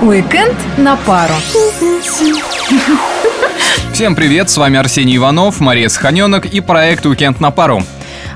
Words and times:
Уикенд 0.00 0.56
на 0.76 0.96
пару. 0.96 1.34
Всем 3.92 4.14
привет, 4.14 4.48
с 4.48 4.56
вами 4.56 4.78
Арсений 4.78 5.16
Иванов, 5.16 5.60
Мария 5.60 5.88
Саханенок 5.88 6.46
и 6.46 6.60
проект 6.60 7.04
«Уикенд 7.06 7.40
на 7.40 7.50
пару». 7.50 7.82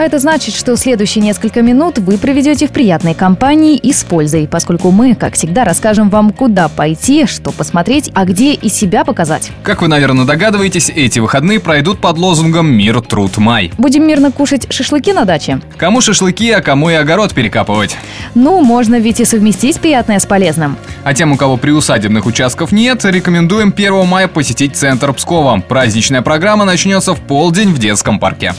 А 0.00 0.04
это 0.04 0.18
значит, 0.18 0.54
что 0.54 0.76
следующие 0.76 1.22
несколько 1.22 1.60
минут 1.60 1.98
вы 1.98 2.16
проведете 2.16 2.66
в 2.66 2.70
приятной 2.70 3.12
компании 3.12 3.76
и 3.76 3.92
с 3.92 4.02
пользой, 4.02 4.48
поскольку 4.48 4.90
мы, 4.90 5.14
как 5.14 5.34
всегда, 5.34 5.62
расскажем 5.66 6.08
вам, 6.08 6.30
куда 6.30 6.70
пойти, 6.70 7.26
что 7.26 7.50
посмотреть, 7.52 8.10
а 8.14 8.24
где 8.24 8.54
и 8.54 8.70
себя 8.70 9.04
показать. 9.04 9.50
Как 9.62 9.82
вы, 9.82 9.88
наверное, 9.88 10.24
догадываетесь, 10.24 10.88
эти 10.88 11.18
выходные 11.18 11.60
пройдут 11.60 12.00
под 12.00 12.16
лозунгом 12.16 12.66
«Мир, 12.66 13.02
труд, 13.02 13.36
май». 13.36 13.72
Будем 13.76 14.06
мирно 14.06 14.32
кушать 14.32 14.72
шашлыки 14.72 15.12
на 15.12 15.26
даче? 15.26 15.60
Кому 15.76 16.00
шашлыки, 16.00 16.50
а 16.50 16.62
кому 16.62 16.88
и 16.88 16.94
огород 16.94 17.34
перекапывать. 17.34 17.94
Ну, 18.34 18.62
можно 18.62 18.98
ведь 18.98 19.20
и 19.20 19.26
совместить 19.26 19.80
приятное 19.80 20.18
с 20.18 20.24
полезным. 20.24 20.78
А 21.04 21.12
тем, 21.12 21.32
у 21.32 21.36
кого 21.36 21.58
приусадебных 21.58 22.24
участков 22.24 22.72
нет, 22.72 23.04
рекомендуем 23.04 23.68
1 23.76 24.06
мая 24.06 24.28
посетить 24.28 24.76
центр 24.76 25.12
Пскова. 25.12 25.60
Праздничная 25.60 26.22
программа 26.22 26.64
начнется 26.64 27.14
в 27.14 27.20
полдень 27.20 27.74
в 27.74 27.78
детском 27.78 28.18
парке. 28.18 28.54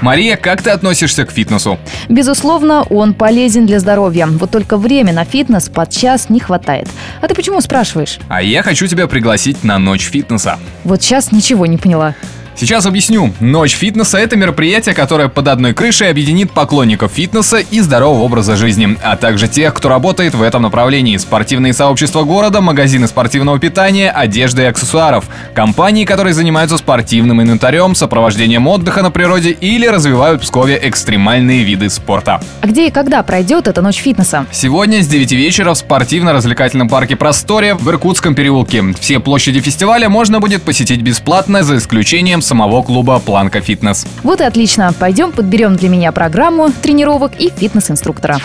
Мария, 0.00 0.36
как 0.36 0.62
ты 0.62 0.70
относишься 0.70 1.26
к 1.26 1.30
фитнесу? 1.30 1.78
Безусловно, 2.08 2.82
он 2.84 3.12
полезен 3.12 3.66
для 3.66 3.80
здоровья. 3.80 4.26
Вот 4.26 4.50
только 4.50 4.76
время 4.78 5.12
на 5.12 5.24
фитнес 5.24 5.68
подчас 5.68 6.30
не 6.30 6.40
хватает. 6.40 6.88
А 7.20 7.28
ты 7.28 7.34
почему 7.34 7.60
спрашиваешь? 7.60 8.18
А 8.28 8.42
я 8.42 8.62
хочу 8.62 8.86
тебя 8.86 9.06
пригласить 9.06 9.62
на 9.62 9.78
ночь 9.78 10.08
фитнеса. 10.08 10.58
Вот 10.84 11.02
сейчас 11.02 11.32
ничего 11.32 11.66
не 11.66 11.76
поняла. 11.76 12.14
Сейчас 12.56 12.84
объясню. 12.86 13.32
Ночь 13.40 13.74
фитнеса– 13.74 14.18
это 14.20 14.36
мероприятие, 14.36 14.94
которое 14.94 15.28
под 15.28 15.48
одной 15.48 15.72
крышей 15.72 16.10
объединит 16.10 16.50
поклонников 16.50 17.12
фитнеса 17.12 17.58
и 17.58 17.80
здорового 17.80 18.22
образа 18.22 18.56
жизни, 18.56 18.98
а 19.02 19.16
также 19.16 19.48
тех, 19.48 19.72
кто 19.72 19.88
работает 19.88 20.34
в 20.34 20.42
этом 20.42 20.62
направлении. 20.62 21.16
Спортивные 21.16 21.72
сообщества 21.72 22.24
города, 22.24 22.60
магазины 22.60 23.06
спортивного 23.06 23.58
питания, 23.58 24.10
одежды 24.10 24.62
и 24.62 24.66
аксессуаров, 24.66 25.24
компании, 25.54 26.04
которые 26.04 26.34
занимаются 26.34 26.76
спортивным 26.76 27.40
инвентарем, 27.40 27.94
сопровождением 27.94 28.66
отдыха 28.66 29.02
на 29.02 29.10
природе 29.10 29.50
или 29.50 29.86
развивают 29.86 30.40
в 30.40 30.44
Пскове 30.44 30.78
экстремальные 30.82 31.64
виды 31.64 31.88
спорта. 31.88 32.42
А 32.60 32.66
где 32.66 32.88
и 32.88 32.90
когда 32.90 33.22
пройдет 33.22 33.68
эта 33.68 33.80
ночь 33.80 33.98
фитнеса? 33.98 34.46
Сегодня 34.50 35.02
с 35.02 35.06
9 35.06 35.32
вечера 35.32 35.72
в 35.72 35.78
спортивно-развлекательном 35.78 36.88
парке 36.88 37.16
«Просторе» 37.16 37.74
в 37.74 37.88
Иркутском 37.88 38.34
переулке. 38.34 38.84
Все 39.00 39.18
площади 39.20 39.60
фестиваля 39.60 40.08
можно 40.08 40.40
будет 40.40 40.62
посетить 40.62 41.00
бесплатно, 41.00 41.62
за 41.62 41.78
исключением 41.78 42.39
самого 42.40 42.82
клуба 42.82 43.20
«Планка 43.20 43.60
Фитнес». 43.60 44.06
Вот 44.22 44.40
и 44.40 44.44
отлично. 44.44 44.92
Пойдем 44.98 45.32
подберем 45.32 45.76
для 45.76 45.88
меня 45.88 46.12
программу 46.12 46.70
тренировок 46.70 47.32
и 47.38 47.50
фитнес-инструктора. 47.50 48.38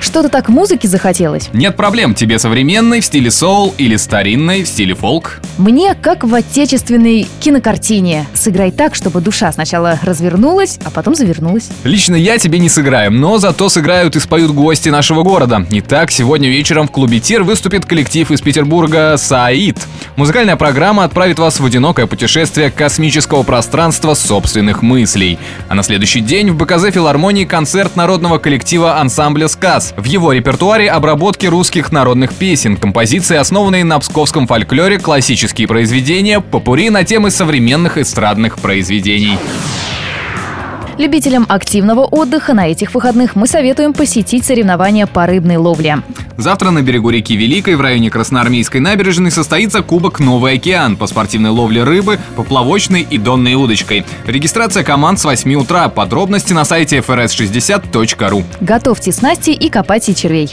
Что-то 0.00 0.28
так 0.28 0.48
музыки 0.48 0.86
захотелось? 0.86 1.50
Нет 1.52 1.76
проблем, 1.76 2.14
тебе 2.14 2.38
современный 2.38 3.00
в 3.00 3.04
стиле 3.04 3.30
соул 3.30 3.74
или 3.76 3.96
старинный 3.96 4.62
в 4.62 4.68
стиле 4.68 4.94
фолк. 4.94 5.40
Мне 5.58 5.94
как 5.94 6.24
в 6.24 6.34
отечественной 6.34 7.28
кинокартине. 7.40 8.26
Сыграй 8.32 8.70
так, 8.70 8.94
чтобы 8.94 9.20
душа 9.20 9.52
сначала 9.52 9.98
развернулась, 10.02 10.78
а 10.84 10.90
потом 10.90 11.14
завернулась. 11.14 11.68
Лично 11.84 12.14
я 12.14 12.38
тебе 12.38 12.58
не 12.58 12.68
сыграю, 12.68 13.12
но 13.12 13.38
зато 13.38 13.68
сыграют 13.68 14.16
и 14.16 14.20
споют 14.20 14.52
гости 14.52 14.88
нашего 14.88 15.22
города. 15.22 15.66
Итак, 15.70 16.10
сегодня 16.10 16.48
вечером 16.48 16.88
в 16.88 16.90
клубе 16.90 17.20
«Тир» 17.20 17.42
выступит 17.42 17.84
коллектив 17.84 18.30
из 18.30 18.40
Петербурга 18.40 19.16
«Саид». 19.18 19.76
Музыкальная 20.16 20.56
программа 20.56 21.04
отправит 21.04 21.38
вас 21.38 21.60
в 21.60 21.64
одинокое 21.64 22.06
путешествие 22.06 22.70
космического 22.70 23.42
пространства 23.42 24.14
собственных 24.14 24.82
мыслей. 24.82 25.38
А 25.68 25.74
на 25.74 25.82
следующий 25.82 26.20
день 26.20 26.50
в 26.50 26.56
БКЗ 26.56 26.92
филармонии 26.92 27.44
концерт 27.44 27.96
народного 27.96 28.38
коллектива 28.38 28.98
ансамбля 28.98 29.48
«Сказ». 29.48 29.89
В 29.96 30.04
его 30.04 30.32
репертуаре 30.32 30.90
обработки 30.90 31.46
русских 31.46 31.92
народных 31.92 32.32
песен, 32.34 32.76
композиции, 32.76 33.36
основанные 33.36 33.84
на 33.84 33.98
псковском 33.98 34.46
фольклоре, 34.46 34.98
классические 34.98 35.68
произведения, 35.68 36.40
попури 36.40 36.90
на 36.90 37.04
темы 37.04 37.30
современных 37.30 37.98
эстрадных 37.98 38.58
произведений. 38.58 39.38
Любителям 41.00 41.46
активного 41.48 42.02
отдыха 42.02 42.52
на 42.52 42.68
этих 42.68 42.92
выходных 42.92 43.34
мы 43.34 43.46
советуем 43.46 43.94
посетить 43.94 44.44
соревнования 44.44 45.06
по 45.06 45.24
рыбной 45.24 45.56
ловле. 45.56 46.02
Завтра 46.36 46.72
на 46.72 46.82
берегу 46.82 47.08
реки 47.08 47.34
Великой 47.36 47.76
в 47.76 47.80
районе 47.80 48.10
Красноармейской 48.10 48.82
набережной 48.82 49.30
состоится 49.30 49.80
Кубок 49.80 50.20
«Новый 50.20 50.56
океан» 50.56 50.98
по 50.98 51.06
спортивной 51.06 51.48
ловле 51.48 51.84
рыбы, 51.84 52.18
поплавочной 52.36 53.00
и 53.00 53.16
донной 53.16 53.54
удочкой. 53.54 54.04
Регистрация 54.26 54.84
команд 54.84 55.18
с 55.18 55.24
8 55.24 55.54
утра. 55.54 55.88
Подробности 55.88 56.52
на 56.52 56.66
сайте 56.66 56.98
frs60.ru. 56.98 58.44
Готовьте 58.60 59.10
снасти 59.10 59.52
и 59.52 59.70
копайте 59.70 60.12
червей. 60.12 60.50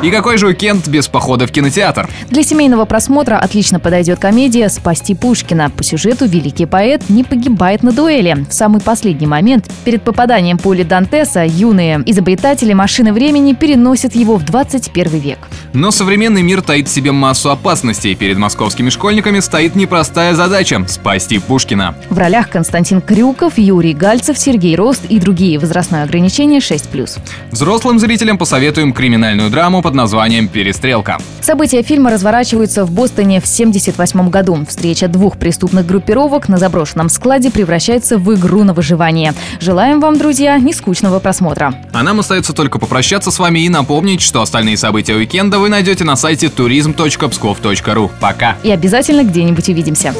И 0.00 0.12
какой 0.12 0.38
же 0.38 0.46
уикенд 0.46 0.86
без 0.86 1.08
похода 1.08 1.48
в 1.48 1.50
кинотеатр? 1.50 2.08
Для 2.30 2.44
семейного 2.44 2.84
просмотра 2.84 3.36
отлично 3.36 3.80
подойдет 3.80 4.20
комедия 4.20 4.68
«Спасти 4.68 5.16
Пушкина». 5.16 5.70
По 5.70 5.82
сюжету 5.82 6.26
великий 6.26 6.66
поэт 6.66 7.10
не 7.10 7.24
погибает 7.24 7.82
на 7.82 7.90
дуэли. 7.90 8.46
В 8.48 8.52
самый 8.54 8.80
последний 8.80 9.26
момент, 9.26 9.68
перед 9.84 10.02
попаданием 10.02 10.56
пули 10.56 10.84
Дантеса, 10.84 11.44
юные 11.44 12.00
изобретатели 12.06 12.74
машины 12.74 13.12
времени 13.12 13.54
переносят 13.54 14.14
его 14.14 14.36
в 14.36 14.44
21 14.44 15.18
век. 15.18 15.38
Но 15.72 15.90
современный 15.90 16.42
мир 16.42 16.62
таит 16.62 16.88
в 16.88 16.90
себе 16.90 17.12
массу 17.12 17.50
опасностей. 17.50 18.14
Перед 18.14 18.38
московскими 18.38 18.90
школьниками 18.90 19.40
стоит 19.40 19.74
непростая 19.74 20.34
задача– 20.34 20.84
спасти 20.88 21.38
Пушкина. 21.38 21.94
В 22.10 22.18
ролях 22.18 22.50
Константин 22.50 23.00
Крюков, 23.00 23.58
Юрий 23.58 23.94
Гальцев, 23.94 24.38
Сергей 24.38 24.76
Рост 24.76 25.04
и 25.08 25.18
другие. 25.18 25.58
Возрастное 25.58 26.04
ограничение 26.04 26.60
6+. 26.60 27.20
Взрослым 27.50 27.98
зрителям 27.98 28.38
посоветуем 28.38 28.92
криминальную 28.92 29.50
драму 29.50 29.82
под 29.82 29.94
названием 29.94 30.48
«Перестрелка». 30.48 31.18
События 31.40 31.82
фильма 31.82 32.10
разворачиваются 32.10 32.84
в 32.84 32.90
Бостоне 32.90 33.40
в 33.40 33.44
1978 33.44 34.30
году. 34.30 34.66
Встреча 34.68 35.08
двух 35.08 35.38
преступных 35.38 35.86
группировок 35.86 36.48
на 36.48 36.58
заброшенном 36.58 37.08
складе 37.08 37.50
превращается 37.50 38.18
в 38.18 38.34
игру 38.34 38.64
на 38.64 38.74
выживание. 38.74 39.34
Желаем 39.60 40.00
вам, 40.00 40.18
друзья, 40.18 40.58
нескучного 40.58 41.18
просмотра. 41.18 41.74
А 41.92 42.02
нам 42.02 42.20
остается 42.20 42.52
только 42.52 42.78
попрощаться 42.78 43.30
с 43.30 43.38
вами 43.38 43.60
и 43.60 43.68
напомнить, 43.68 44.22
что 44.22 44.42
остальные 44.42 44.76
события 44.76 45.14
уикенда 45.14 45.57
вы 45.58 45.68
найдете 45.68 46.04
на 46.04 46.16
сайте 46.16 46.46
turism.pskov.ru. 46.46 48.10
Пока! 48.20 48.56
И 48.62 48.70
обязательно 48.70 49.24
где-нибудь 49.24 49.68
увидимся. 49.68 50.14